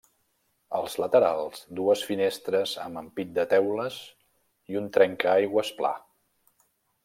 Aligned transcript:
Als 0.77 0.95
laterals, 1.01 1.61
dues 1.79 2.01
finestres 2.07 2.73
amb 2.85 3.01
ampit 3.03 3.35
de 3.37 3.45
teules 3.53 4.01
i 4.73 4.81
un 4.83 4.89
trenca 4.99 5.33
aigües 5.37 5.75
pla. 5.83 5.97